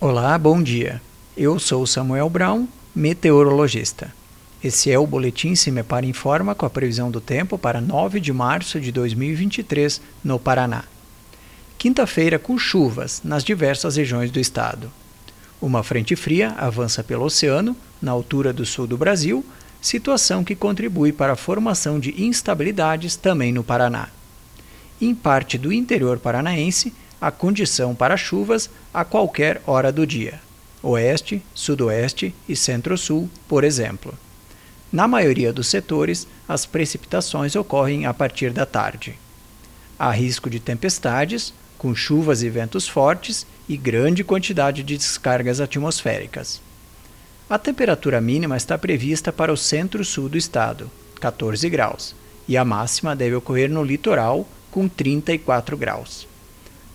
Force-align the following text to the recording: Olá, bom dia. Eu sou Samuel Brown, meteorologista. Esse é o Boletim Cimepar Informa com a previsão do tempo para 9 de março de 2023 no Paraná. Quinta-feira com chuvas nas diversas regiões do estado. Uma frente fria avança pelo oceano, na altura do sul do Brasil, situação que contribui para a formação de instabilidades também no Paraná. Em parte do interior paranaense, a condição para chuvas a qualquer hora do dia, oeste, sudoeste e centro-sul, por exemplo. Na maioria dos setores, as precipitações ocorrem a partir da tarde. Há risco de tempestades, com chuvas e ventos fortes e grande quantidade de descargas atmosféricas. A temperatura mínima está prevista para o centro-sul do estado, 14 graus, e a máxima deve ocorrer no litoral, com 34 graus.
Olá, 0.00 0.38
bom 0.38 0.62
dia. 0.62 1.02
Eu 1.36 1.58
sou 1.58 1.84
Samuel 1.84 2.30
Brown, 2.30 2.68
meteorologista. 2.94 4.14
Esse 4.62 4.92
é 4.92 4.96
o 4.96 5.04
Boletim 5.04 5.56
Cimepar 5.56 6.04
Informa 6.04 6.54
com 6.54 6.64
a 6.64 6.70
previsão 6.70 7.10
do 7.10 7.20
tempo 7.20 7.58
para 7.58 7.80
9 7.80 8.20
de 8.20 8.32
março 8.32 8.80
de 8.80 8.92
2023 8.92 10.00
no 10.22 10.38
Paraná. 10.38 10.84
Quinta-feira 11.76 12.38
com 12.38 12.56
chuvas 12.56 13.22
nas 13.24 13.42
diversas 13.42 13.96
regiões 13.96 14.30
do 14.30 14.38
estado. 14.38 14.88
Uma 15.60 15.82
frente 15.82 16.14
fria 16.14 16.54
avança 16.56 17.02
pelo 17.02 17.24
oceano, 17.24 17.76
na 18.00 18.12
altura 18.12 18.52
do 18.52 18.64
sul 18.64 18.86
do 18.86 18.96
Brasil, 18.96 19.44
situação 19.82 20.44
que 20.44 20.54
contribui 20.54 21.10
para 21.10 21.32
a 21.32 21.36
formação 21.36 21.98
de 21.98 22.22
instabilidades 22.22 23.16
também 23.16 23.52
no 23.52 23.64
Paraná. 23.64 24.10
Em 25.00 25.12
parte 25.12 25.58
do 25.58 25.72
interior 25.72 26.20
paranaense, 26.20 26.94
a 27.20 27.30
condição 27.30 27.94
para 27.94 28.16
chuvas 28.16 28.70
a 28.92 29.04
qualquer 29.04 29.60
hora 29.66 29.90
do 29.90 30.06
dia, 30.06 30.40
oeste, 30.82 31.42
sudoeste 31.54 32.34
e 32.48 32.54
centro-sul, 32.54 33.28
por 33.48 33.64
exemplo. 33.64 34.14
Na 34.90 35.06
maioria 35.06 35.52
dos 35.52 35.66
setores, 35.66 36.26
as 36.48 36.64
precipitações 36.64 37.54
ocorrem 37.56 38.06
a 38.06 38.14
partir 38.14 38.52
da 38.52 38.64
tarde. 38.64 39.18
Há 39.98 40.10
risco 40.10 40.48
de 40.48 40.60
tempestades, 40.60 41.52
com 41.76 41.94
chuvas 41.94 42.42
e 42.42 42.48
ventos 42.48 42.88
fortes 42.88 43.46
e 43.68 43.76
grande 43.76 44.24
quantidade 44.24 44.82
de 44.82 44.96
descargas 44.96 45.60
atmosféricas. 45.60 46.60
A 47.50 47.58
temperatura 47.58 48.20
mínima 48.20 48.56
está 48.56 48.78
prevista 48.78 49.32
para 49.32 49.52
o 49.52 49.56
centro-sul 49.56 50.28
do 50.28 50.38
estado, 50.38 50.90
14 51.20 51.68
graus, 51.68 52.14
e 52.46 52.56
a 52.56 52.64
máxima 52.64 53.16
deve 53.16 53.34
ocorrer 53.34 53.70
no 53.70 53.82
litoral, 53.82 54.46
com 54.70 54.88
34 54.88 55.76
graus. 55.76 56.26